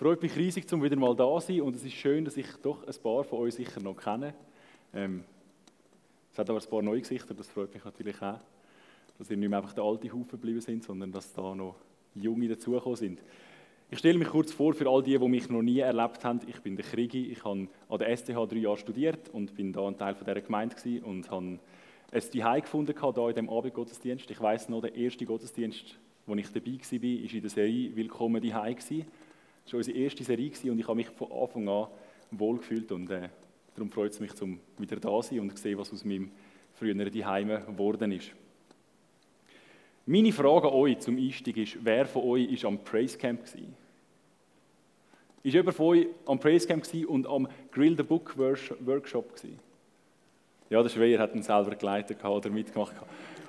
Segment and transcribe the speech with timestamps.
[0.00, 2.86] freut mich riesig, zum wieder mal da sein und es ist schön, dass ich doch
[2.86, 4.32] ein paar von euch sicher noch kenne.
[4.94, 5.24] Ähm,
[6.32, 8.38] es hat aber ein paar neue Gesichter, das freut mich natürlich auch,
[9.18, 11.74] dass ihr nicht mehr einfach der alte Haufen geblieben sind, sondern dass da noch
[12.14, 13.22] Junge dazugekommen sind.
[13.90, 16.40] Ich stelle mich kurz vor für all die, die mich noch nie erlebt haben.
[16.46, 19.86] Ich bin der Krigi, ich habe an der STH drei Jahre studiert und bin da
[19.86, 21.58] ein Teil von dieser Gemeinde und habe
[22.10, 24.30] es die gefunden hier in dem Abendgottesdienst.
[24.30, 28.40] Ich weiß noch, der erste Gottesdienst, wo ich dabei war, war in der Serie «Willkommen
[28.40, 28.54] die
[29.64, 31.86] Das war unsere erste Serie und ich habe mich von Anfang an
[32.30, 33.28] wohlgefühlt und äh,
[33.74, 36.30] darum freut es mich, zum wieder da sein und zu sehen, was aus meinem
[36.74, 38.30] früheren Zuhause geworden ist.
[40.06, 43.74] Meine Frage an euch zum Einstieg ist, wer von euch ist am Praise Camp gewesen?
[45.42, 49.58] Ist jemand von euch am Praise Camp und am Grill the Book Workshop gewesen?
[50.68, 52.94] Ja, der Schweier hat ihn selber geleitet oder mitgemacht.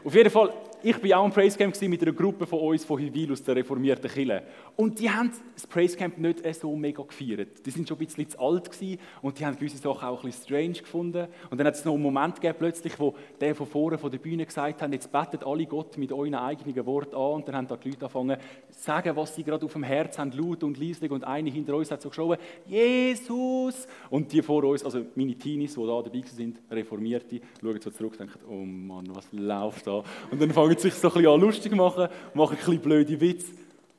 [0.04, 0.54] Auf jeden Fall,
[0.84, 3.56] ich war auch am Praise Camp mit einer Gruppe von uns von Hivil aus der
[3.56, 4.44] reformierten Kirche.
[4.76, 7.66] Und die haben das Praise Camp nicht so mega gefeiert.
[7.66, 10.26] Die sind schon ein bisschen zu alt gewesen und die haben gewisse Sachen auch ein
[10.26, 11.28] bisschen strange gefunden.
[11.50, 14.18] Und dann hat es noch einen Moment gegeben, plötzlich, wo der von vorne von der
[14.18, 17.34] Bühne gesagt hat, jetzt betet alle Gott mit euren eigenen Worten an.
[17.34, 18.38] Und dann haben da die Leute angefangen
[18.72, 21.12] zu sagen, was sie gerade auf dem Herz haben, laut und leislich.
[21.12, 23.88] Und eine hinter uns hat so geschrien, Jesus!
[24.10, 28.14] Und die vor uns, also meine Teenies, die da dabei sind, Reformierte, schauen so zurück
[28.14, 30.04] und denken, oh Mann, was läuft da?
[30.32, 33.20] Und dann fangen sie sich so ein bisschen an lustig machen, machen ein bisschen blöde
[33.20, 33.54] Witze.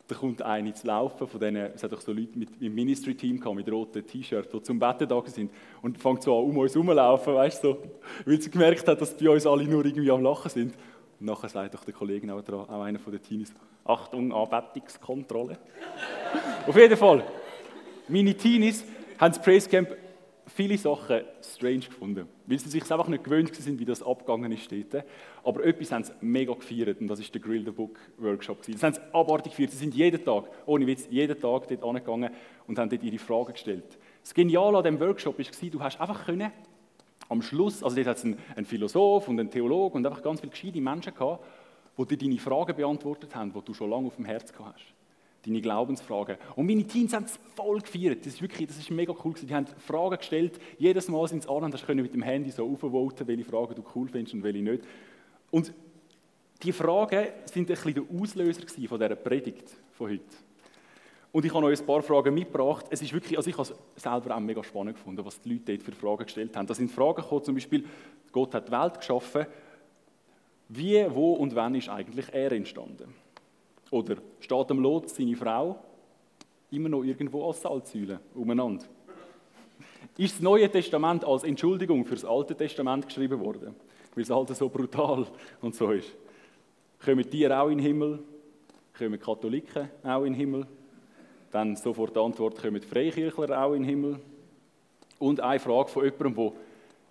[0.09, 3.43] Da kommt einer zu laufen, von denen, es hat auch so Leute mit, im Ministry-Team
[3.55, 5.51] mit roten T-Shirts, die zum Betten da sind
[5.81, 7.79] und fängt so an, um uns herumzulaufen, weißt du, so,
[8.27, 10.75] weil sie gemerkt hat, dass bei uns alle nur irgendwie am Lachen sind.
[11.19, 15.57] Und nachher sagt auch der Kollege auch, dran, auch einer von den Teenies, Achtung, Anbetungskontrolle.
[16.67, 17.25] Auf jeden Fall,
[18.09, 18.85] meine Teenies
[19.19, 19.89] haben das Praise Camp
[20.47, 24.71] viele Sachen strange gefunden, weil sie sich einfach nicht gewöhnt sind, wie das abgegangen ist
[24.71, 25.05] dort.
[25.45, 28.59] Aber etwas haben sie mega gefeiert und das ist der Grill the Book Workshop.
[28.67, 29.71] Das haben sie abartig gefeiert.
[29.71, 32.31] Sie sind jeden Tag, ohne Witz, jeden Tag dort angegangen
[32.67, 33.99] und haben dort ihre Fragen gestellt.
[34.23, 36.53] Das Geniale an diesem Workshop war, du hast einfach können,
[37.29, 40.41] am Schluss, also dort hat es einen, einen Philosoph und einen Theologen und einfach ganz
[40.41, 41.45] viele gescheite Menschen gehabt,
[41.97, 45.02] die dir deine Fragen beantwortet haben, die du schon lange auf dem Herz gehabt hast
[45.45, 46.37] deine Glaubensfragen.
[46.57, 48.25] Und meine Teams haben es voll gefeiert.
[48.25, 49.49] Das ist wirklich, das ist mega cool gewesen.
[49.49, 50.59] Die haben Fragen gestellt.
[50.79, 53.83] Jedes Mal sind sie an und hast mit dem Handy so aufvoten, welche Fragen du
[53.95, 54.85] cool findest und welche nicht.
[55.51, 55.73] Und
[56.63, 60.25] die Fragen sind ein bisschen der Auslöser von dieser Predigt von heute.
[61.33, 62.87] Und ich habe euch ein paar Fragen mitgebracht.
[62.91, 65.73] Es ist wirklich, also ich habe es selber auch mega spannend gefunden, was die Leute
[65.73, 66.67] dort für Fragen gestellt haben.
[66.67, 67.85] Da sind Fragen gekommen, zum Beispiel,
[68.31, 69.47] Gott hat die Welt geschaffen.
[70.69, 73.15] Wie, wo und wann ist eigentlich er entstanden?
[73.93, 75.77] Oder steht am Lot seine Frau
[76.71, 78.87] immer noch irgendwo als Salzsäule umeinander?
[80.17, 83.77] Ist das Neue Testament als Entschuldigung für das Alte Testament geschrieben worden?
[84.15, 85.27] Weil es halt so brutal
[85.61, 86.09] und so ist.
[87.05, 88.21] Kommen Tiere auch in den Himmel?
[88.97, 90.67] Kommen Katholiken auch in den Himmel?
[91.51, 94.21] Dann sofort die Antwort, kommen Freikirchler auch in den Himmel?
[95.19, 96.53] Und eine Frage von jemandem, der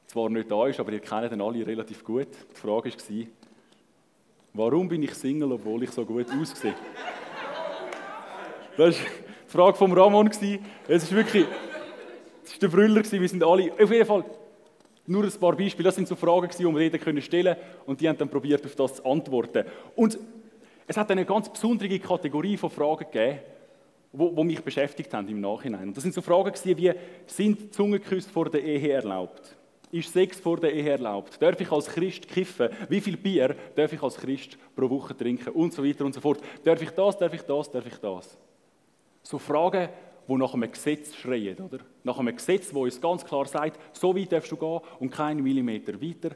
[0.08, 2.30] zwar nicht da ist, aber ihr kennt ihn alle relativ gut.
[2.50, 3.28] Die Frage war,
[4.54, 6.74] Warum bin ich Single, obwohl ich so gut aussehe?
[8.76, 8.98] Das war die
[9.48, 10.30] Frage von Ramon.
[10.30, 11.46] Es ist wirklich,
[12.44, 14.26] es war der Brüller, wir sind alle, auf jeden Fall,
[15.08, 18.10] nur ein paar Beispiele, das sind so Fragen, die wir jeder stellen können und die
[18.10, 19.66] haben dann probiert, auf das zu antworten.
[19.96, 20.20] Und
[20.86, 23.40] es hat eine ganz besondere Kategorie von Fragen gegeben,
[24.12, 25.88] die, die mich beschäftigt haben im Nachhinein.
[25.88, 26.94] Und das sind so Fragen wie,
[27.26, 29.56] sind Zungenküsse vor der Ehe erlaubt?
[29.91, 31.41] Ist Sex vor der Ehe erlaubt?
[31.41, 32.69] Darf ich als Christ kiffen?
[32.88, 35.50] Wie viel Bier darf ich als Christ pro Woche trinken?
[35.50, 36.40] Und so weiter und so fort.
[36.63, 38.38] Darf ich das, darf ich das, darf ich das?
[39.24, 39.90] So Fragen,
[40.28, 41.79] die nach einem Gesetz schreien, oder?
[42.03, 45.43] Nach einem Gesetz, wo uns ganz klar sagt, so weit darfst du gehen und keinen
[45.43, 46.35] Millimeter weiter.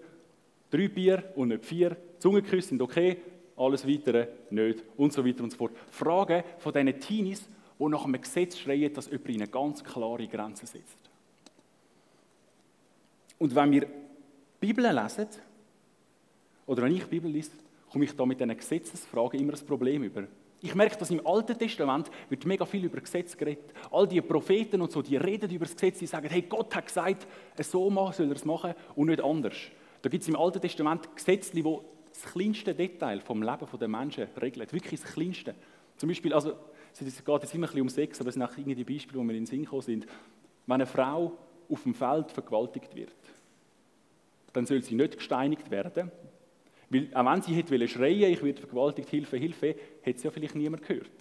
[0.70, 1.96] Drei Bier und nicht vier.
[2.20, 3.18] Zungenküsse sind okay,
[3.56, 5.72] alles Weitere nicht und so weiter und so fort.
[5.90, 7.48] Fragen von diesen Teenies,
[7.80, 10.98] die nach einem Gesetz schreien, dass jemand ihnen ganz klare Grenzen setzt.
[13.38, 13.88] Und wenn wir
[14.60, 15.28] Bibel lesen,
[16.66, 17.52] oder wenn ich Bibel lese,
[17.92, 20.24] komme ich da mit diesen Gesetzesfragen immer ein Problem über.
[20.62, 23.72] Ich merke, dass im Alten Testament wird mega viel über Gesetz geredet.
[23.92, 26.88] All die Propheten und so, die reden über das Gesetz, die sagen, hey, Gott hat
[26.88, 27.28] gesagt,
[27.62, 29.56] so soll er es machen und nicht anders.
[30.02, 34.28] Da gibt es im Alten Testament Gesetze, die das kleinste Detail vom Leben der Menschen
[34.42, 34.72] regeln.
[34.72, 35.54] Wirklich das kleinste.
[35.98, 36.54] Zum Beispiel, also,
[36.92, 39.20] es geht jetzt immer ein bisschen um Sex, aber es sind auch irgendwie die Beispiele,
[39.20, 40.06] die mir in den Sinn gekommen sind.
[40.66, 41.34] Wenn eine Frau
[41.70, 43.16] auf dem Feld vergewaltigt wird,
[44.54, 46.12] dann soll sie nicht gesteinigt werden.
[46.90, 50.56] Weil auch wenn sie hätte schreien ich werde vergewaltigt, Hilfe, Hilfe, hätte sie ja vielleicht
[50.56, 51.12] niemand gehört.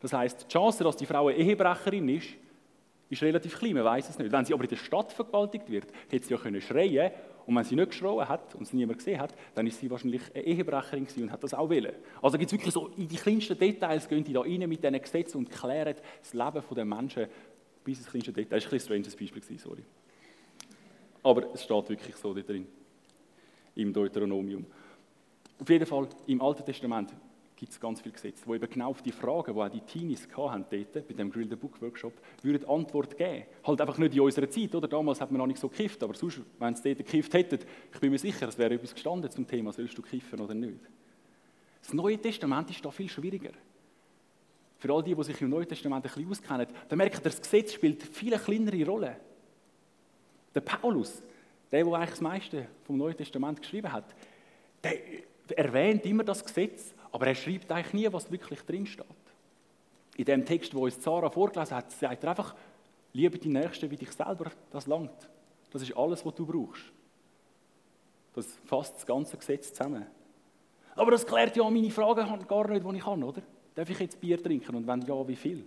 [0.00, 2.28] Das heißt, die Chance, dass die Frau eine Ehebrecherin ist,
[3.08, 4.32] ist relativ klein, man weiß es nicht.
[4.32, 7.12] Wenn sie aber in der Stadt vergewaltigt wird, hätte sie ja können schreien
[7.46, 10.22] und wenn sie nicht geschrien hat und es niemand gesehen hat, dann ist sie wahrscheinlich
[10.34, 11.92] eine Ehebrecherin und hat das auch wollen.
[12.20, 15.00] Also gibt es wirklich so, in die kleinsten Details gehen die da rein mit diesen
[15.00, 17.26] Gesetzen und klären das Leben der Menschen
[17.84, 18.58] bis ins kleinste Detail.
[18.58, 19.82] Das war ein stranges Beispiel, sorry.
[21.22, 22.66] Aber es steht wirklich so drin,
[23.76, 24.66] im Deuteronomium.
[25.58, 27.12] Auf jeden Fall, im Alten Testament
[27.62, 30.26] gibt es ganz viele Gesetze, wo eben genau auf die Fragen, die auch die Teenies
[30.36, 32.12] hatten, dort, bei dem Grill the Book Workshop,
[32.42, 33.44] würden Antwort geben.
[33.64, 34.88] Halt einfach nicht in unserer Zeit, oder?
[34.88, 37.60] Damals hat man noch nicht so gekifft, aber sonst, wenn sie dort gekifft hätten,
[37.92, 40.80] ich bin mir sicher, es wäre etwas gestanden zum Thema, sollst du kiffen oder nicht.
[41.80, 43.52] Das Neue Testament ist da viel schwieriger.
[44.82, 47.40] Für all die, die sich im Neuen Testament ein bisschen auskennen, da merkt ihr, das
[47.40, 49.16] Gesetz spielt viel kleinere Rolle.
[50.52, 51.22] Der Paulus,
[51.70, 54.12] der, der eigentlich das meiste vom Neuen Testament geschrieben hat,
[54.82, 54.96] der
[55.56, 59.06] erwähnt immer das Gesetz, aber er schreibt eigentlich nie, was wirklich drin steht.
[60.16, 62.52] In dem Text, wo uns Sarah vorgelesen hat, sagt er einfach,
[63.12, 65.30] liebe die Nächsten wie dich selber, das langt.
[65.70, 66.90] Das ist alles, was du brauchst.
[68.34, 70.06] Das fasst das ganze Gesetz zusammen.
[70.96, 73.42] Aber das klärt ja meine Fragen gar nicht, die ich kann, oder?
[73.74, 75.64] Darf ich jetzt Bier trinken und wenn ja, wie viel?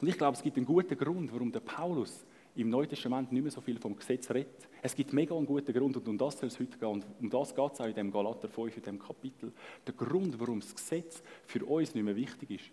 [0.00, 2.24] Und ich glaube, es gibt einen guten Grund, warum der Paulus
[2.56, 4.68] im Neuen Testament nicht mehr so viel vom Gesetz redet.
[4.82, 6.88] Es gibt mega einen guten Grund und um das soll es heute gehen.
[6.88, 9.52] Und um das geht es auch in dem Galater 5, in dem Kapitel.
[9.86, 12.64] Der Grund, warum das Gesetz für uns nicht mehr wichtig ist,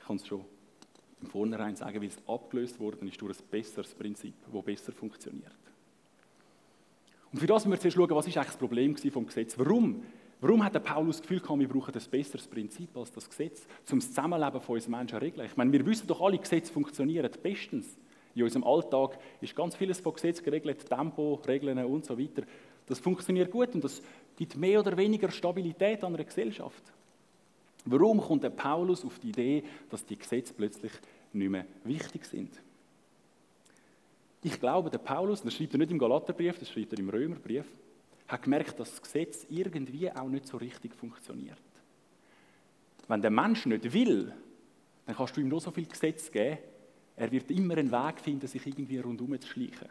[0.00, 0.44] ich kann es schon
[1.20, 5.52] im Vornherein sagen, weil es abgelöst worden ist durch ein besseres Prinzip, das besser funktioniert.
[7.32, 9.58] Und für das müssen wir zuerst schauen, was ist eigentlich das Problem vom Gesetz?
[9.58, 10.02] Warum?
[10.40, 13.66] Warum hat der Paulus das Gefühl gehabt, wir brauchen ein besseres Prinzip als das Gesetz,
[13.90, 15.46] um das Zusammenleben von uns Menschen zu regeln?
[15.46, 17.96] Ich meine, wir wissen doch alle, Gesetze funktionieren bestens.
[18.34, 22.42] In unserem Alltag ist ganz vieles von Gesetz geregelt, Tempo, Regeln und so weiter.
[22.86, 24.00] Das funktioniert gut und das
[24.36, 26.84] gibt mehr oder weniger Stabilität an einer Gesellschaft.
[27.84, 30.92] Warum kommt der Paulus auf die Idee, dass die Gesetze plötzlich
[31.32, 32.50] nicht mehr wichtig sind?
[34.42, 37.66] Ich glaube, der Paulus, das schreibt er nicht im Galaterbrief, das schreibt er im Römerbrief,
[38.28, 41.58] hat gemerkt, dass das Gesetz irgendwie auch nicht so richtig funktioniert.
[43.08, 44.32] Wenn der Mensch nicht will,
[45.06, 46.58] dann kannst du ihm nur so viel Gesetz geben,
[47.16, 49.88] er wird immer einen Weg finden, sich irgendwie rundherum zu schleichen.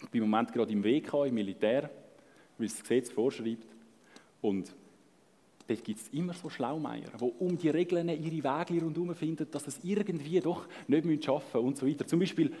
[0.00, 1.90] Ich bin im Moment gerade im WK, im Militär,
[2.56, 3.66] weil das Gesetz vorschreibt.
[4.40, 4.72] Und
[5.66, 9.66] dort gibt es immer so Schlaumeier, die um die Regeln ihre Wege rundherum finden, dass
[9.66, 12.06] es irgendwie doch nicht schaffen müssen und so weiter.
[12.06, 12.52] Zum Beispiel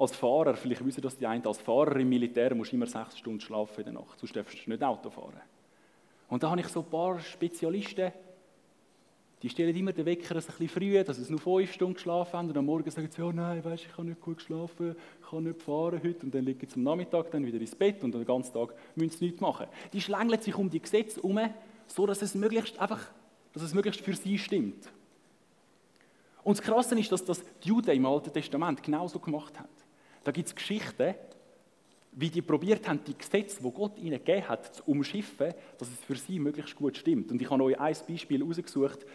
[0.00, 3.18] als Fahrer, vielleicht wissen das die einen, als Fahrer im Militär musst du immer sechs
[3.18, 5.40] Stunden schlafen in der Nacht, sonst darfst du nicht Auto fahren.
[6.28, 8.10] Und da habe ich so ein paar Spezialisten,
[9.42, 12.48] die stellen immer den Wecker ein bisschen früh, dass sie nur fünf Stunden geschlafen haben
[12.48, 15.44] und am Morgen sagen sie, oh nein, weißt, ich habe nicht gut geschlafen, ich kann
[15.44, 18.24] nicht fahren heute und dann liegen sie am Nachmittag dann wieder ins Bett und den
[18.24, 19.66] ganzen Tag müssen sie nichts machen.
[19.92, 21.40] Die schlängeln sich um die Gesetze herum,
[21.86, 23.00] so dass es möglichst einfach,
[23.52, 24.90] dass es möglichst für sie stimmt.
[26.42, 29.68] Und das Krasse ist, dass das die Juden im Alten Testament genauso gemacht haben.
[30.24, 31.14] Da gibt es Geschichten,
[32.12, 35.98] wie die probiert haben, die Gesetze, die Gott ihnen gegeben hat, zu umschiffen, dass es
[36.00, 37.30] für sie möglichst gut stimmt.
[37.30, 39.06] Und ich habe euch ein Beispiel herausgesucht,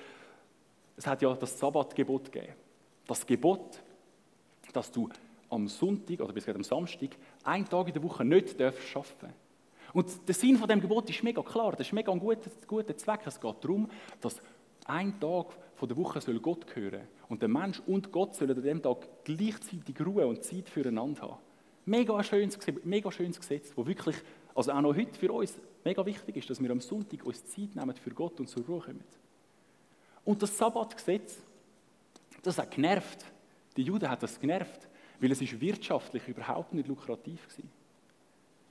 [0.98, 2.54] es hat ja das Sabbatgebot gegeben.
[3.06, 3.82] Das Gebot,
[4.72, 5.10] dass du
[5.50, 7.10] am Sonntag oder bis am Samstag
[7.44, 9.34] einen Tag in der Woche nicht darfst arbeiten
[9.94, 12.98] Und der Sinn von dem Gebot ist mega klar, das ist mega ein guter, guter
[12.98, 13.22] Zweck.
[13.26, 13.90] Es geht darum,
[14.22, 14.42] dass
[14.86, 18.64] ein Tag von der Woche soll Gott gehören und der Mensch und Gott sollen an
[18.64, 21.38] dem Tag gleichzeitig Ruhe und Zeit füreinander haben.
[21.86, 24.16] Mega schönes, mega schönes Gesetz, wo wirklich,
[24.54, 25.54] also auch noch heute für uns
[25.84, 28.82] mega wichtig ist, dass wir am Sonntag uns Zeit nehmen für Gott und zur Ruhe
[28.82, 29.04] kommen.
[30.24, 31.38] Und das Sabbatgesetz,
[32.42, 33.26] das hat genervt.
[33.78, 34.88] Die Juden hat das genervt,
[35.20, 37.66] weil es ist wirtschaftlich überhaupt nicht lukrativ war.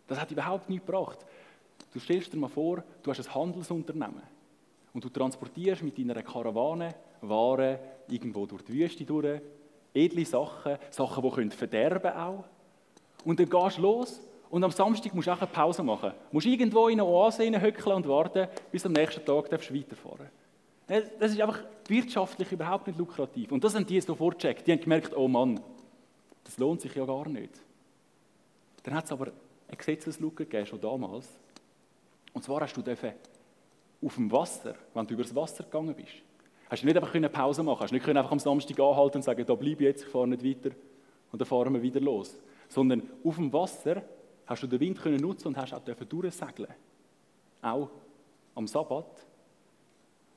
[0.06, 1.18] Das hat überhaupt nichts gebracht.
[1.92, 4.22] Du stellst dir mal vor, du hast ein Handelsunternehmen
[4.92, 6.94] und du transportierst mit deiner Karawane
[7.28, 7.78] Waren
[8.08, 9.40] irgendwo durch die Wüste durch,
[9.92, 12.44] edle Sachen, Sachen, die können verderben auch.
[13.24, 16.10] Und dann gehst du los und am Samstag musst du auch eine Pause machen.
[16.10, 20.28] Du musst irgendwo in eine Oase hückeln und warten, bis am nächsten Tag du weiterfahren
[20.86, 21.10] darfst.
[21.18, 23.52] Das ist einfach wirtschaftlich überhaupt nicht lukrativ.
[23.52, 24.66] Und das haben die sofort gecheckt.
[24.66, 25.60] Die haben gemerkt, oh Mann,
[26.44, 27.54] das lohnt sich ja gar nicht.
[28.82, 29.28] Dann hat es aber
[29.68, 31.28] eine Gesetzeslücke gegeben, schon damals.
[32.34, 32.82] Und zwar hast du
[34.06, 36.22] auf dem Wasser, wenn du übers Wasser gegangen bist,
[36.68, 39.22] hast du nicht einfach eine Pause machen hast du nicht einfach am Samstag anhalten und
[39.22, 40.74] sagen, da bleibe ich jetzt, ich fahre nicht weiter
[41.32, 42.38] und dann fahren wir wieder los.
[42.68, 44.02] Sondern auf dem Wasser
[44.46, 46.70] hast du den Wind können nutzen und hast auch durchsegeln
[47.62, 47.90] Auch
[48.54, 49.26] am Sabbat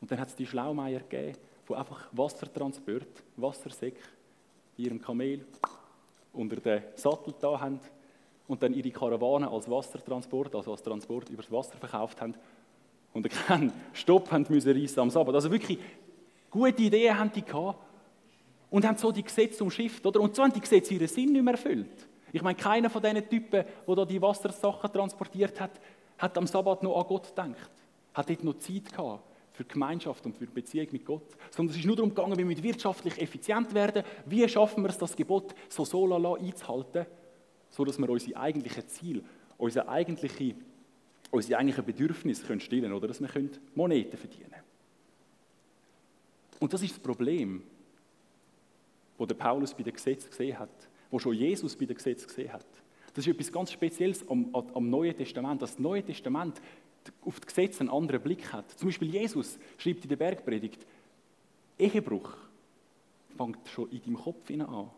[0.01, 3.98] und dann hat es die Schlaumeier gegeben, die einfach Wassertransport, Wassersäck
[4.77, 5.46] in ihrem Kamel
[6.34, 7.79] unter den Sattel da haben
[8.48, 12.36] und dann ihre Karawane als Wassertransport, also als Transport übers Wasser verkauft haben
[13.13, 15.36] und keinen Stopp haben müssen am Sabbat.
[15.36, 15.79] Also wirklich
[16.57, 17.79] gute Ideen haben die gehabt,
[18.69, 20.19] und haben so die Gesetze umschifft, oder?
[20.19, 22.07] Und so haben die Gesetze ihren Sinn nicht mehr erfüllt.
[22.33, 25.79] Ich meine, keiner von diesen Typen, der da die Wassersachen transportiert hat,
[26.17, 27.71] hat am Sabbat noch an Gott gedacht.
[28.13, 29.23] Hat dort noch Zeit gehabt
[29.53, 31.23] für Gemeinschaft und für Beziehung mit Gott.
[31.49, 34.97] Sondern es ist nur darum gegangen, wie wir wirtschaftlich effizient werden, wie schaffen wir es,
[34.97, 37.05] das Gebot so so lala einzuhalten,
[37.69, 39.21] sodass wir unsere eigentlichen Ziele,
[39.57, 40.55] unsere eigentliche,
[41.31, 43.29] unsere eigentlichen Bedürfnisse können stillen oder dass wir
[43.73, 44.66] Moneten verdienen können.
[46.59, 47.63] Und das ist das Problem,
[49.17, 52.51] das der Paulus bei den Gesetzen gesehen hat, wo schon Jesus bei den Gesetzen gesehen
[52.53, 52.65] hat.
[53.13, 55.61] Das ist etwas ganz Spezielles am, am Neuen Testament.
[55.61, 56.61] Das Neue Testament
[57.25, 58.69] auf die Gesetze einen anderen Blick hat.
[58.71, 60.85] Zum Beispiel Jesus schreibt in der Bergpredigt,
[61.79, 62.33] Ehebruch
[63.35, 64.89] fängt schon in deinem Kopf an.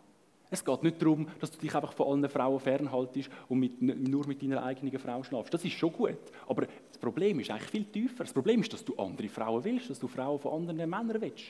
[0.51, 4.27] Es geht nicht darum, dass du dich einfach von allen Frauen fernhaltest und mit, nur
[4.27, 5.53] mit deiner eigenen Frau schlafst.
[5.53, 6.17] Das ist schon gut.
[6.47, 8.23] Aber das Problem ist eigentlich viel tiefer.
[8.23, 11.45] Das Problem ist, dass du andere Frauen willst, dass du Frauen von anderen Männern willst.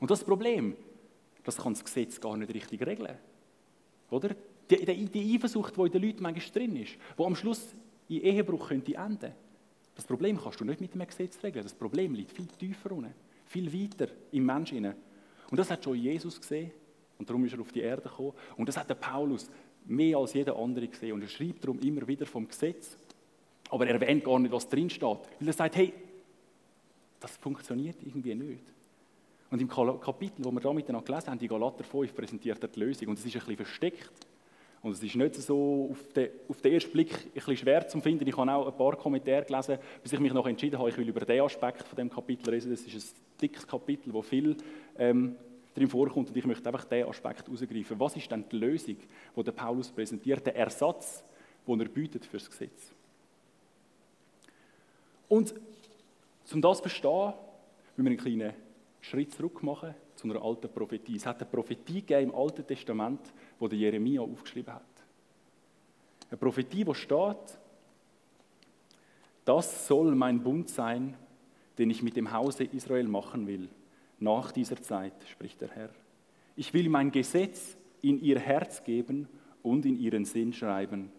[0.00, 0.74] Und das Problem,
[1.44, 3.16] das kann das Gesetz gar nicht richtig regeln.
[4.10, 4.30] Oder?
[4.70, 7.74] Die, die, die Eifersucht, die in den Leuten manchmal drin ist, die am Schluss
[8.08, 9.32] in Ehebruch könnte enden
[9.98, 11.64] das Problem kannst du nicht mit einem Gesetz regeln.
[11.64, 13.12] Das Problem liegt viel tiefer unten,
[13.46, 14.94] viel weiter im Menschen.
[15.50, 16.70] Und das hat schon Jesus gesehen
[17.18, 18.32] und darum ist er auf die Erde gekommen.
[18.56, 19.50] Und das hat der Paulus
[19.86, 22.96] mehr als jeder andere gesehen und er schreibt darum immer wieder vom Gesetz.
[23.70, 25.92] Aber er erwähnt gar nicht, was drin steht, weil er sagt, hey,
[27.20, 28.62] das funktioniert irgendwie nicht.
[29.50, 32.80] Und im Kapitel, wo wir da miteinander gelesen haben, die Galater 5, präsentiert er die
[32.80, 33.08] Lösung.
[33.08, 34.12] Und es ist ein bisschen versteckt.
[34.82, 38.00] Und es ist nicht so auf den, auf den ersten Blick ein bisschen schwer zu
[38.00, 38.26] finden.
[38.28, 41.08] Ich habe auch ein paar Kommentare gelesen, bis ich mich noch entschieden habe, ich will
[41.08, 42.70] über den Aspekt von dem Kapitel reden.
[42.70, 44.56] Das ist ein dickes Kapitel, wo viel
[44.98, 45.34] ähm,
[45.78, 48.00] drin vorkommt und ich möchte einfach diesen Aspekt herausgreifen.
[48.00, 48.96] Was ist denn die Lösung,
[49.36, 51.22] die der Paulus präsentiert, der Ersatz,
[51.66, 52.92] den er bietet für das Gesetz?
[55.28, 55.54] Und
[56.52, 57.32] um das zu verstehen,
[57.96, 58.54] müssen wir einen kleinen
[59.00, 61.16] Schritt zurück machen zu einer alten Prophetie.
[61.16, 63.20] Es hat eine Prophetie gegeben im Alten Testament,
[63.58, 64.82] wo der Jeremia aufgeschrieben hat.
[66.30, 67.58] Eine Prophetie, wo steht,
[69.44, 71.16] das soll mein Bund sein,
[71.78, 73.68] den ich mit dem Hause Israel machen will,
[74.20, 75.90] nach dieser Zeit, spricht der Herr.
[76.56, 79.28] Ich will mein Gesetz in ihr Herz geben
[79.62, 81.10] und in ihren Sinn schreiben.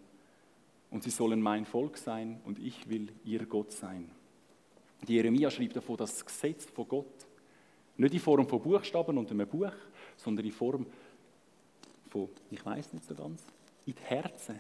[0.92, 4.10] Und sie sollen mein Volk sein und ich will ihr Gott sein.
[5.08, 7.28] Die Jeremia schrieb davon, das Gesetz von Gott
[8.00, 9.74] nicht in Form von Buchstaben und einem Buch,
[10.16, 10.86] sondern in Form
[12.08, 13.44] von, ich weiß nicht so ganz,
[13.86, 14.60] in die Herzen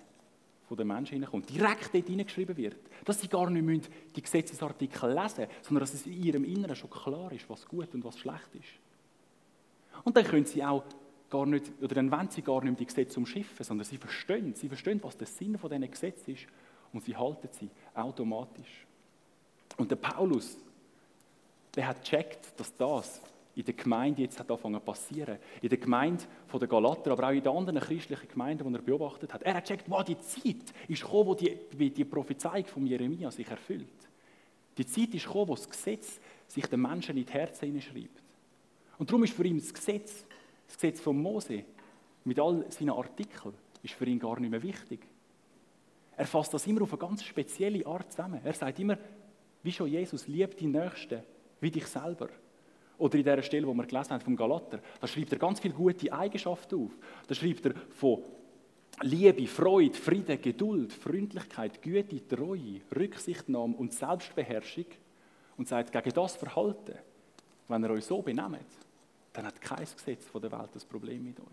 [0.75, 2.77] der Menschen hineinkommt, direkt dort hineingeschrieben wird.
[3.05, 6.89] Dass sie gar nicht die Gesetzesartikel lesen müssen, sondern dass es in ihrem Inneren schon
[6.89, 10.03] klar ist, was gut und was schlecht ist.
[10.03, 10.83] Und dann können sie auch
[11.29, 14.67] gar nicht, oder dann wollen sie gar nicht die Gesetze umschiffen, sondern sie verstehen, sie
[14.67, 16.47] verstehen, was der Sinn von diesen Gesetzen ist
[16.93, 18.85] und sie halten sie automatisch.
[19.77, 20.57] Und der Paulus,
[21.75, 23.21] der hat gecheckt, dass das
[23.59, 25.37] in der Gemeinde jetzt hat angefangen zu passieren.
[25.61, 26.23] In der Gemeinde
[26.53, 29.43] der Galater, aber auch in den anderen christlichen Gemeinden, die er beobachtet hat.
[29.43, 31.57] Er hat gecheckt, wow, die Zeit ist gekommen, wo die,
[31.89, 34.07] die Prophezeiung von Jeremia sich erfüllt.
[34.77, 38.23] Die Zeit ist gekommen, wo das Gesetz sich den Menschen in die Herzen hineinschreibt.
[38.97, 40.23] Und darum ist für ihn das Gesetz,
[40.65, 41.65] das Gesetz von Mose,
[42.23, 45.01] mit all seinen Artikeln, ist für ihn gar nicht mehr wichtig.
[46.15, 48.39] Er fasst das immer auf eine ganz spezielle Art zusammen.
[48.41, 48.97] Er sagt immer,
[49.63, 51.23] wie schon Jesus, liebt die Nächsten
[51.59, 52.29] wie dich selber.
[52.99, 55.73] Oder in der Stelle, wo wir gelesen haben vom Galater, da schreibt er ganz viele
[55.73, 56.91] gute Eigenschaften auf.
[57.27, 58.23] Da schreibt er von
[59.01, 64.85] Liebe, Freude, Frieden, Geduld, Freundlichkeit, Güte, Treue, Rücksichtnahme und Selbstbeherrschung
[65.57, 66.95] und sagt, gegen das Verhalten,
[67.69, 68.59] wenn ihr euch so benehmt,
[69.31, 71.45] dann hat kein Gesetz von der Welt das Problem mit euch.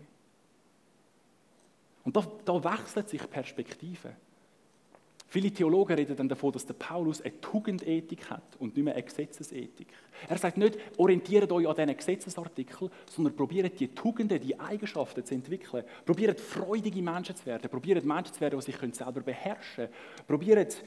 [2.03, 4.15] Und da, da wechselt sich Perspektive.
[5.29, 9.03] Viele Theologen reden dann davon, dass der Paulus eine Tugendethik hat und nicht mehr eine
[9.03, 9.87] Gesetzesethik.
[10.27, 15.33] Er sagt nicht, orientiert euch an diesen Gesetzesartikeln, sondern probiert die Tugenden, die Eigenschaften zu
[15.33, 15.83] entwickeln.
[16.05, 17.69] Probiert freudige Menschen zu werden.
[17.69, 20.25] Probiert Menschen zu werden, die sich selber beherrschen können.
[20.25, 20.81] Probiert,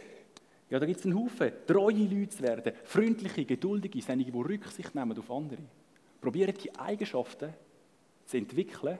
[0.70, 2.72] ja, da gibt es einen Haufen, treue Leute zu werden.
[2.84, 5.62] Freundliche, geduldige, einige, die Rücksicht nehmen auf andere.
[6.18, 7.52] Probiert die Eigenschaften
[8.24, 8.98] zu entwickeln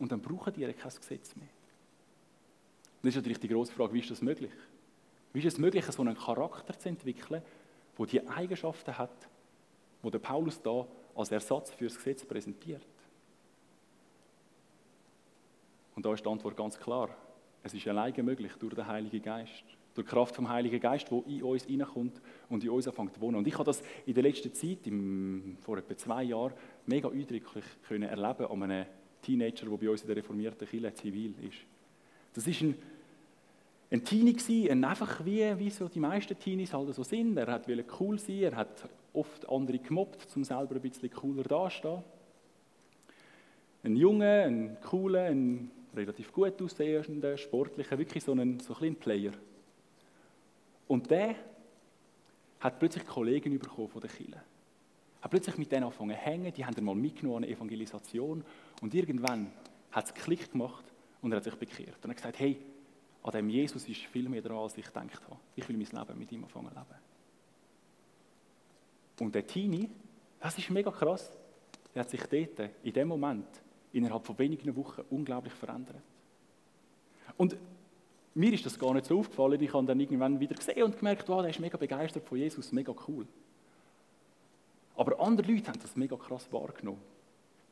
[0.00, 1.46] und dann brauchen die kein Gesetz mehr.
[3.02, 4.50] Das ist natürlich die grosse Frage, wie ist das möglich?
[5.32, 7.42] Wie ist es möglich, so einen Charakter zu entwickeln,
[7.98, 9.28] der die Eigenschaften hat,
[10.02, 12.86] die der Paulus da als Ersatz für das Gesetz präsentiert?
[15.94, 17.10] Und da ist die Antwort ganz klar.
[17.62, 19.64] Es ist alleine möglich durch den Heiligen Geist.
[19.94, 23.20] Durch die Kraft vom Heiligen Geist, der in uns hineinkommt und in uns anfängt zu
[23.20, 23.36] wohnen.
[23.36, 26.54] Und ich habe das in der letzten Zeit, im, vor etwa zwei Jahren,
[26.86, 28.86] mega eindrücklich können erleben an einem
[29.22, 31.58] Teenager, der bei uns in der reformierten Kirche zivil ist.
[32.34, 32.74] Das ist ein,
[33.90, 37.36] ein Teenie ein einfach wie, wie so die meisten Teenies halt so sind.
[37.36, 37.66] Er hat
[38.00, 42.02] cool sein, er hat oft andere gemobbt, um selber ein bisschen cooler dastehen.
[43.84, 49.32] ein junger, ein cooler, ein relativ gut aussehender, sportlicher, wirklich so ein, so ein Player.
[50.86, 51.34] Und der
[52.60, 54.40] hat plötzlich Kollegen bekommen von der Kirche.
[55.20, 58.44] Hat plötzlich mit denen angefangen zu hängen, die haben ihn mal mitgenommen an eine Evangelisation
[58.80, 59.50] und irgendwann
[59.90, 60.84] hat es Klick gemacht
[61.22, 61.96] und er hat sich bekehrt.
[61.96, 62.58] Und er hat gesagt, hey,
[63.22, 65.40] an dem Jesus ist viel mehr dran, als ich gedacht habe.
[65.56, 67.08] Ich will mein Leben mit ihm anfangen leben.
[69.20, 69.90] Und der Teenie,
[70.40, 71.36] das ist mega krass,
[71.94, 73.46] der hat sich dort, in dem Moment,
[73.92, 76.02] innerhalb von wenigen Wochen unglaublich verändert.
[77.36, 77.56] Und
[78.34, 79.60] mir ist das gar nicht so aufgefallen.
[79.60, 82.70] Ich habe dann irgendwann wieder gesehen und gemerkt, wow, der ist mega begeistert von Jesus,
[82.72, 83.26] mega cool.
[84.96, 87.00] Aber andere Leute haben das mega krass wahrgenommen.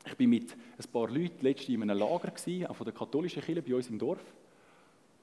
[0.07, 3.41] Ich bin mit ein paar Leuten letztens in einem Lager, gewesen, auch von der katholischen
[3.41, 4.23] Kirche bei uns im Dorf.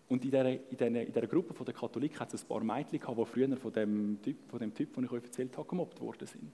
[0.09, 3.01] Und in dieser, in dieser, in dieser Gruppe der Katholiken hat es ein paar Mädchen
[3.01, 6.01] gehabt, die früher von dem Typ, von dem Typ, den ich euch erzählt habe, gemobbt
[6.01, 6.53] worden sind.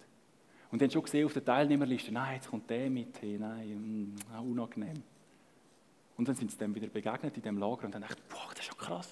[0.71, 4.39] Und dann schon gesehen auf der Teilnehmerliste, nein, jetzt kommt der mit, hey, nein, mh,
[4.39, 5.03] auch unangenehm.
[6.17, 8.61] Und dann sind sie dem wieder begegnet in dem Lager und dachte ich, boah, das
[8.61, 9.09] ist ja krass.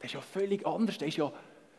[0.00, 1.32] Der ist ja völlig anders, der ist ja,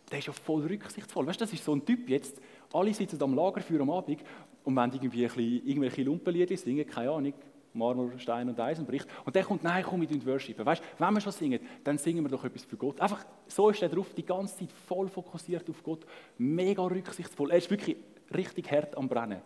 [0.10, 1.28] der ist ja voll rücksichtsvoll.
[1.28, 2.42] Weißt du, das ist so ein Typ jetzt,
[2.74, 4.20] alle sitzen am Lagerfeuer am Abend
[4.64, 7.34] und wenn irgendwie ein bisschen, irgendwelche Lumpenlieder singen, keine Ahnung,
[7.74, 9.08] Marmor, Stein und Eisenbricht.
[9.26, 10.66] Und der kommt, nein, komm, mit worshipen.
[10.66, 13.00] Weißt du, wenn wir schon singen, dann singen wir doch etwas für Gott.
[13.00, 16.06] Einfach, so ist er drauf, die ganze Zeit voll fokussiert auf Gott,
[16.38, 17.52] mega rücksichtsvoll.
[17.52, 17.96] Er ist wirklich
[18.34, 19.42] richtig hart am Brennen.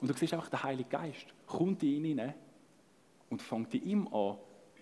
[0.00, 2.34] Und du siehst einfach, der Heilige Geist kommt in ihn rein
[3.30, 4.36] und fängt in ihm an,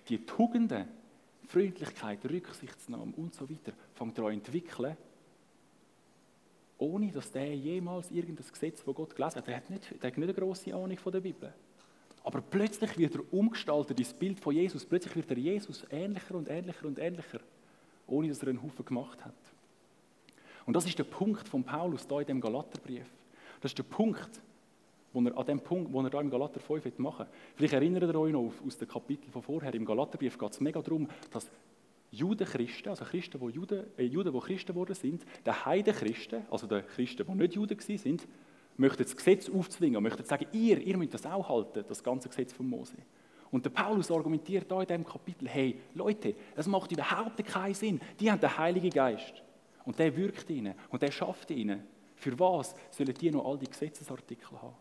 [0.08, 0.88] die Tugenden,
[1.46, 4.96] Freundlichkeit, Rücksichtsnahme und so weiter, fängt er an entwickeln,
[6.78, 9.46] ohne dass der jemals irgendein Gesetz von Gott gelesen hat.
[9.46, 11.52] Der hat nicht, der hat nicht eine grosse Ahnung von der Bibel.
[12.22, 14.84] Aber plötzlich wird er umgestaltet, das Bild von Jesus.
[14.84, 17.40] Plötzlich wird er Jesus ähnlicher und ähnlicher und ähnlicher,
[18.06, 19.34] ohne dass er einen Haufen gemacht hat.
[20.66, 23.06] Und das ist der Punkt von Paulus da in dem Galaterbrief.
[23.60, 24.42] Das ist der Punkt,
[25.12, 27.34] wo er, an dem Punkt, wo er da im Galater 5 machen will.
[27.54, 29.72] Vielleicht erinnert ihr euch noch aus dem Kapitel von vorher.
[29.72, 31.48] Im Galaterbrief geht es mega darum, dass
[32.10, 36.66] Juden Christen, also Christen, die Juden, äh, Juden, die Christen geworden sind, der Heidenchristen, also
[36.66, 38.20] der Christen, die nicht Juden waren,
[38.76, 42.52] möchten das Gesetz aufzwingen, möchten sagen, ihr, ihr müsst das auch halten, das ganze Gesetz
[42.52, 42.96] von Mose.
[43.50, 48.00] Und der Paulus argumentiert da in diesem Kapitel, hey, Leute, das macht überhaupt keinen Sinn.
[48.18, 49.42] Die haben den Heiligen Geist.
[49.84, 51.84] Und der wirkt ihnen und der schafft ihnen.
[52.16, 54.74] Für was sollen die noch all die Gesetzesartikel haben?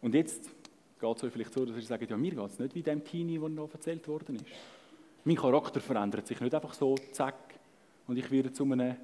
[0.00, 0.50] Und jetzt
[1.00, 3.04] geht es euch vielleicht so, dass ihr sagt, ja, mir geht es nicht wie dem
[3.04, 4.44] Teenie, der noch erzählt worden ist.
[5.24, 7.54] Mein Charakter verändert sich nicht einfach so, zack,
[8.06, 8.96] und ich werde zu einem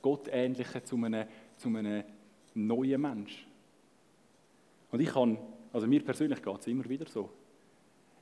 [0.00, 2.04] Gottähnlichen, zu einem, zu einem
[2.54, 3.46] neuen Mensch.
[4.90, 5.38] Und ich kann,
[5.72, 7.30] also mir persönlich geht es immer wieder so.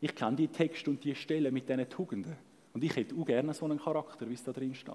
[0.00, 2.36] Ich kenne die Texte und die Stellen mit diesen Tugenden.
[2.72, 4.94] Und ich hätte auch gerne so einen Charakter, wie es da drin steht.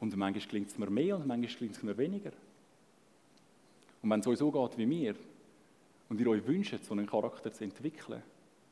[0.00, 2.32] Und manchmal klingt es mir mehr und manchmal klingt es mir weniger.
[4.02, 5.14] Und wenn es euch so geht wie mir,
[6.14, 8.22] und ihr euch wünscht, so einen Charakter zu entwickeln,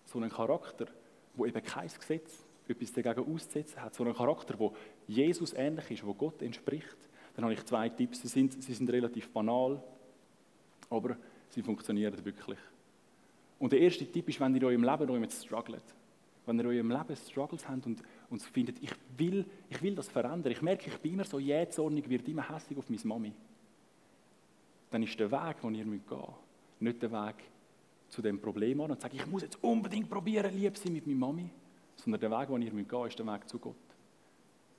[0.07, 0.87] so einen Charakter,
[1.35, 4.73] wo eben kein Gesetz etwas dagegen auszusetzen hat, so einen Charakter, wo
[5.09, 6.97] Jesus ähnlich ist, wo Gott entspricht,
[7.35, 8.23] dann habe ich zwei Tipps.
[8.23, 9.83] Sie sind, sie sind relativ banal,
[10.89, 11.17] aber
[11.49, 12.61] sie funktionieren wirklich.
[13.59, 15.83] Und der erste Tipp ist, wenn ihr in eurem Leben noch mit struggelt,
[16.47, 20.09] wenn ihr in eurem Leben Struggles habt und, und findet, ich will, ich will das
[20.09, 23.33] verändern, ich merke, ich bin immer so jähzornig, werde immer hässlich auf meine Mami,
[24.93, 26.42] dann ist der Weg, den ihr gehen müsst,
[26.83, 27.37] nicht der Weg
[28.09, 31.19] zu dem Problem an und sagen, ich muss jetzt unbedingt probieren, lieb sein mit meiner
[31.19, 31.51] Mami,
[31.97, 33.77] sondern der Weg, den ihr gehen müsst, ist der Weg zu Gott.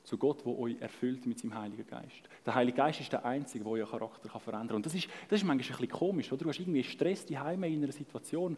[0.03, 2.29] Zu Gott, der euch erfüllt mit seinem Heiligen Geist.
[2.45, 4.75] Der Heilige Geist ist der Einzige, der euren Charakter verändern kann.
[4.75, 6.43] Und das ist, das ist manchmal ein bisschen komisch, oder?
[6.43, 8.57] Du hast irgendwie Stress Heime in einer Situation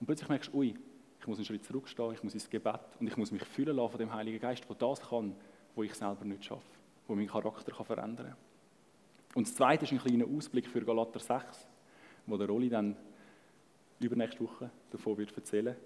[0.00, 0.74] und plötzlich merkst du, ui,
[1.20, 3.90] ich muss einen Schritt zurückstehen, ich muss ins Gebet und ich muss mich füllen lassen
[3.90, 5.34] von dem Heiligen Geist, der das kann,
[5.74, 6.62] wo ich selber nicht schaffe,
[7.06, 8.36] wo meinen Charakter verändern kann.
[9.34, 11.66] Und das Zweite ist ein kleiner Ausblick für Galater 6,
[12.28, 12.96] wo der Rolli dann
[14.00, 15.76] übernächste Woche davon wird erzählen.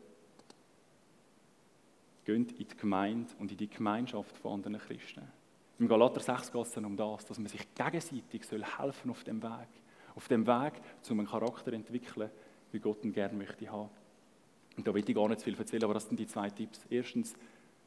[2.24, 5.22] Geht in die Gemeinde und in die Gemeinschaft von anderen Christen.
[5.78, 9.42] Im Galater 6 geht es um das, dass man sich gegenseitig soll helfen auf dem
[9.42, 9.68] Weg.
[10.14, 10.74] Auf dem Weg,
[11.10, 12.30] um einen Charakter zu entwickeln,
[12.70, 13.88] wie Gott ihn gerne möchte haben.
[14.76, 16.86] Und da will ich gar nicht zu viel erzählen, aber das sind die zwei Tipps.
[16.90, 17.34] Erstens,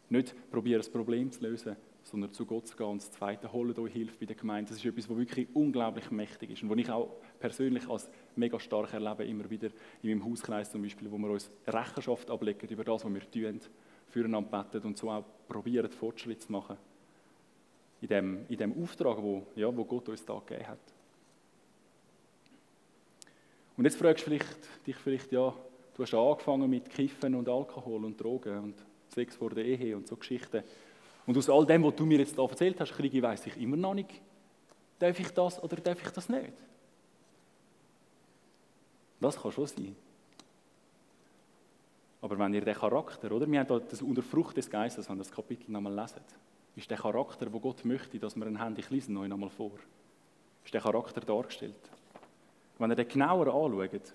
[0.09, 2.87] nicht probieren, das Problem zu lösen, sondern zu Gott zu gehen.
[2.87, 4.69] Und das Zweite, holt euch Hilfe bei der Gemeinde.
[4.69, 8.59] Das ist etwas, was wirklich unglaublich mächtig ist und was ich auch persönlich als mega
[8.59, 9.69] stark erlebe, immer wieder
[10.01, 13.61] in meinem Hauskreis zum Beispiel, wo wir uns Rechenschaft ablegen über das, was wir tun,
[14.09, 16.77] füreinander beten und so auch probieren, Fortschritt zu machen.
[18.01, 20.79] In dem, in dem Auftrag, wo, ja, wo Gott uns da gegeben hat.
[23.77, 25.53] Und jetzt fragst du vielleicht, dich vielleicht, ja,
[25.95, 28.75] du hast angefangen mit Kiffen und Alkohol und Drogen und
[29.09, 30.63] Sex vor der Ehe und so Geschichten.
[31.25, 33.57] Und aus all dem, was du mir jetzt hier erzählt hast, kriege ich, weiss ich
[33.57, 34.09] immer noch nicht,
[34.99, 36.53] darf ich das oder darf ich das nicht?
[39.25, 39.95] Das kann schon sein.
[42.21, 43.49] Aber wenn ihr den Charakter, oder?
[43.49, 46.21] Wir haben das unter Frucht des Geistes, wenn ihr das Kapitel nochmal lesen,
[46.75, 49.49] ist der Charakter, wo Gott möchte, dass wir ihn haben, ich lese ihn euch nochmal
[49.49, 49.71] vor,
[50.63, 51.73] ist der Charakter dargestellt.
[52.77, 54.13] Wenn ihr den genauer anschaut,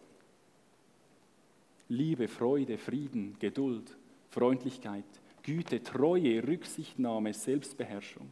[1.88, 3.96] Liebe, Freude, Frieden, Geduld,
[4.31, 5.03] Freundlichkeit,
[5.42, 8.31] Güte, Treue, Rücksichtnahme, Selbstbeherrschung.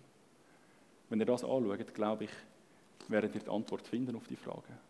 [1.08, 2.30] Wenn ihr das anschaut, glaube ich,
[3.08, 4.87] werdet ihr die Antwort finden auf die Frage.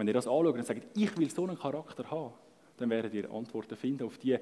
[0.00, 2.32] Wenn ihr das anschaut und sagt, ich will so einen Charakter haben,
[2.78, 4.38] dann werdet ihr Antworten finden auf die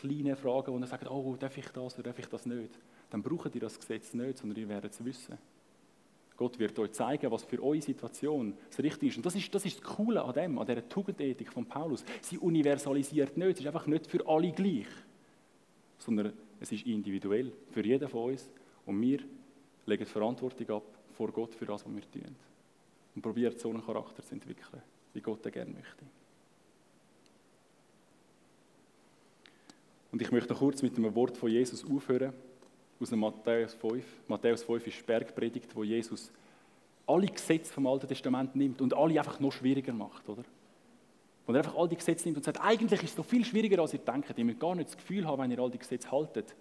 [0.00, 2.70] kleinen Fragen, wo ihr sagt, oh, darf ich das oder darf ich das nicht?
[3.10, 5.36] Dann braucht ihr das Gesetz nicht, sondern ihr werdet es wissen.
[6.38, 9.18] Gott wird euch zeigen, was für eure Situation das Richtige ist.
[9.18, 12.06] Und das ist das, ist das Coole an dem, an dieser Tugendethik von Paulus.
[12.22, 14.86] Sie universalisiert nicht, es ist einfach nicht für alle gleich,
[15.98, 18.48] sondern es ist individuell für jeden von uns.
[18.86, 19.18] Und wir
[19.84, 22.34] legen Verantwortung ab vor Gott für das, was wir tun.
[23.14, 24.80] Und probieren so einen Charakter zu entwickeln,
[25.14, 26.04] wie Gott den gerne möchte.
[30.10, 32.32] Und ich möchte kurz mit einem Wort von Jesus aufhören,
[33.00, 34.04] aus dem Matthäus 5.
[34.28, 36.30] Matthäus 5 ist Bergpredigt, wo Jesus
[37.06, 40.44] alle Gesetze vom Alten Testament nimmt und alle einfach noch schwieriger macht, oder?
[41.46, 43.80] Und er einfach all die Gesetze nimmt und sagt, eigentlich ist es doch viel schwieriger,
[43.80, 44.38] als ihr denkt.
[44.38, 46.54] Ihr müsst gar nicht das Gefühl haben, wenn ihr all die Gesetze haltet,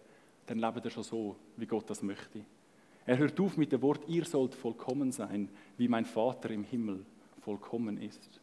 [0.48, 2.44] dann lebt ihr schon so, wie Gott das möchte.
[3.06, 7.06] Er hört auf mit dem Wort, ihr sollt vollkommen sein, wie mein Vater im Himmel
[7.42, 8.40] vollkommen ist.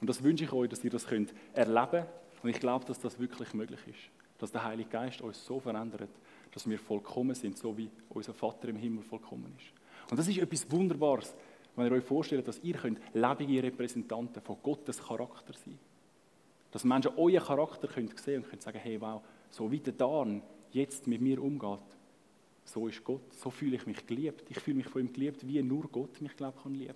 [0.00, 2.06] Und das wünsche ich euch, dass ihr das könnt erleben
[2.42, 6.10] und ich glaube, dass das wirklich möglich ist dass der Heilige Geist uns so verändert,
[6.52, 9.72] dass wir vollkommen sind, so wie unser Vater im Himmel vollkommen ist.
[10.10, 11.34] Und das ist etwas Wunderbares,
[11.76, 15.78] wenn ihr euch vorstellt, dass ihr könnt lebende Repräsentanten von Gottes Charakter sein
[16.70, 20.42] Dass Menschen euren Charakter können sehen und können sagen, hey, wow, so wie der Dan
[20.72, 21.80] jetzt mit mir umgeht,
[22.64, 24.44] so ist Gott, so fühle ich mich geliebt.
[24.50, 26.94] Ich fühle mich von ihm geliebt, wie nur Gott mich, glaube kann lieben.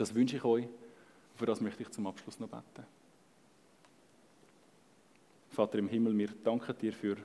[0.00, 0.66] Das wünsche ich euch.
[1.34, 2.86] Für das möchte ich zum Abschluss noch beten.
[5.50, 7.18] Vater im Himmel, wir danken dir für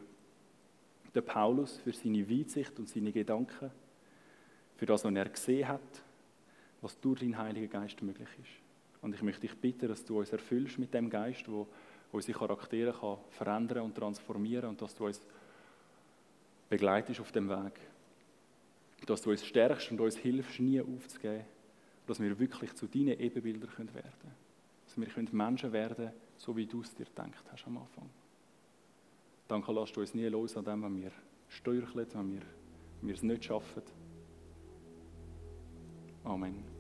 [1.16, 3.72] den Paulus, für seine Weitsicht und seine Gedanken,
[4.76, 6.04] für das, was er gesehen hat,
[6.82, 9.02] was durch deinen Heiligen Geist möglich ist.
[9.02, 11.66] Und ich möchte dich bitten, dass du uns erfüllst mit dem Geist, wo
[12.12, 15.22] unsere Charaktere kann verändern und transformieren und dass du uns
[16.68, 17.80] begleitest auf dem Weg.
[19.06, 21.55] Dass du uns stärkst und uns hilfst, nie aufzugeben.
[22.06, 24.36] Dass wir wirklich zu deinen Ebenbildern werden können.
[24.86, 28.10] Dass wir Menschen werden können, so wie du es dir gedacht hast am Anfang.
[29.48, 31.12] Danke, lass du uns nie los an dem, wenn wir
[31.50, 32.42] steuern, wenn wir,
[33.02, 33.84] wenn wir es nicht schaffen.
[36.24, 36.75] Amen.